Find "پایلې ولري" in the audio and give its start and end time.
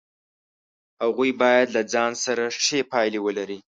2.91-3.59